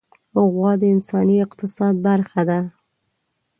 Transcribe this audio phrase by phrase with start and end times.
[0.53, 2.59] غوا د انساني اقتصاد برخه ده.